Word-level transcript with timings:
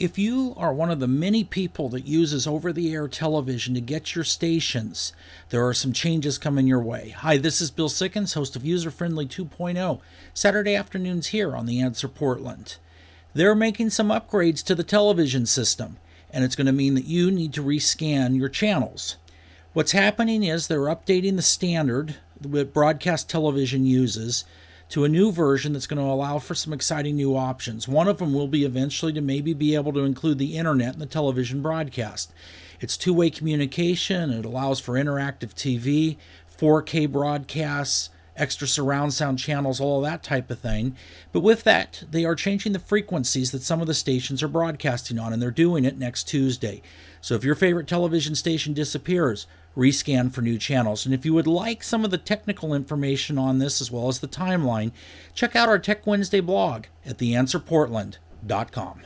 If 0.00 0.16
you 0.18 0.54
are 0.56 0.72
one 0.72 0.90
of 0.90 0.98
the 0.98 1.06
many 1.06 1.44
people 1.44 1.90
that 1.90 2.06
uses 2.06 2.46
over 2.46 2.72
the 2.72 2.90
air 2.90 3.06
television 3.06 3.74
to 3.74 3.82
get 3.82 4.14
your 4.14 4.24
stations, 4.24 5.12
there 5.50 5.66
are 5.66 5.74
some 5.74 5.92
changes 5.92 6.38
coming 6.38 6.66
your 6.66 6.80
way. 6.80 7.10
Hi, 7.18 7.36
this 7.36 7.60
is 7.60 7.70
Bill 7.70 7.90
Sikkens, 7.90 8.32
host 8.32 8.56
of 8.56 8.64
User 8.64 8.90
Friendly 8.90 9.26
2.0, 9.26 10.00
Saturday 10.32 10.74
afternoons 10.74 11.26
here 11.26 11.54
on 11.54 11.66
The 11.66 11.82
Answer 11.82 12.08
Portland. 12.08 12.78
They're 13.34 13.54
making 13.54 13.90
some 13.90 14.08
upgrades 14.08 14.64
to 14.64 14.74
the 14.74 14.82
television 14.82 15.44
system, 15.44 15.98
and 16.30 16.44
it's 16.44 16.56
going 16.56 16.66
to 16.66 16.72
mean 16.72 16.94
that 16.94 17.04
you 17.04 17.30
need 17.30 17.52
to 17.52 17.62
rescan 17.62 18.38
your 18.38 18.48
channels. 18.48 19.18
What's 19.74 19.92
happening 19.92 20.42
is 20.42 20.66
they're 20.66 20.80
updating 20.80 21.36
the 21.36 21.42
standard 21.42 22.16
that 22.40 22.72
broadcast 22.72 23.28
television 23.28 23.84
uses 23.84 24.46
to 24.90 25.04
a 25.04 25.08
new 25.08 25.32
version 25.32 25.72
that's 25.72 25.86
going 25.86 26.02
to 26.02 26.12
allow 26.12 26.38
for 26.38 26.54
some 26.54 26.72
exciting 26.72 27.16
new 27.16 27.36
options. 27.36 27.88
One 27.88 28.08
of 28.08 28.18
them 28.18 28.34
will 28.34 28.48
be 28.48 28.64
eventually 28.64 29.12
to 29.14 29.20
maybe 29.20 29.54
be 29.54 29.74
able 29.74 29.92
to 29.92 30.00
include 30.00 30.38
the 30.38 30.56
internet 30.56 30.94
in 30.94 31.00
the 31.00 31.06
television 31.06 31.62
broadcast. 31.62 32.32
It's 32.80 32.96
two 32.96 33.14
way 33.14 33.30
communication, 33.30 34.30
it 34.30 34.44
allows 34.44 34.80
for 34.80 34.94
interactive 34.94 35.54
TV, 35.54 36.16
4K 36.58 37.10
broadcasts, 37.10 38.10
extra 38.40 38.66
surround 38.66 39.14
sound 39.14 39.38
channels, 39.38 39.80
all 39.80 40.00
that 40.00 40.22
type 40.22 40.50
of 40.50 40.58
thing. 40.58 40.96
But 41.32 41.40
with 41.40 41.62
that, 41.64 42.04
they 42.10 42.24
are 42.24 42.34
changing 42.34 42.72
the 42.72 42.78
frequencies 42.78 43.50
that 43.52 43.62
some 43.62 43.80
of 43.80 43.86
the 43.86 43.94
stations 43.94 44.42
are 44.42 44.48
broadcasting 44.48 45.18
on, 45.18 45.32
and 45.32 45.40
they're 45.40 45.50
doing 45.50 45.84
it 45.84 45.98
next 45.98 46.24
Tuesday. 46.24 46.82
So 47.20 47.34
if 47.34 47.44
your 47.44 47.54
favorite 47.54 47.86
television 47.86 48.34
station 48.34 48.72
disappears, 48.72 49.46
rescan 49.76 50.32
for 50.32 50.42
new 50.42 50.58
channels. 50.58 51.04
And 51.04 51.14
if 51.14 51.24
you 51.24 51.34
would 51.34 51.46
like 51.46 51.82
some 51.82 52.04
of 52.04 52.10
the 52.10 52.18
technical 52.18 52.74
information 52.74 53.38
on 53.38 53.58
this 53.58 53.80
as 53.80 53.90
well 53.90 54.08
as 54.08 54.18
the 54.18 54.28
timeline, 54.28 54.92
check 55.34 55.54
out 55.54 55.68
our 55.68 55.78
Tech 55.78 56.06
Wednesday 56.06 56.40
blog 56.40 56.86
at 57.04 57.18
theanswerportland.com. 57.18 59.02